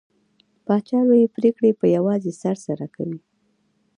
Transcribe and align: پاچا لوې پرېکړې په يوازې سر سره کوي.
پاچا 0.65 0.99
لوې 1.07 1.25
پرېکړې 1.37 1.71
په 1.79 1.85
يوازې 1.95 2.31
سر 2.41 2.55
سره 2.67 2.85
کوي. 2.95 3.19